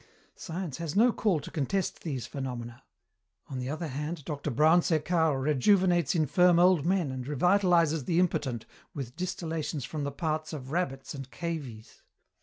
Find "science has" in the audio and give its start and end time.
0.33-0.95